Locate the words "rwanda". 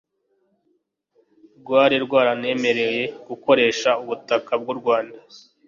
4.79-5.17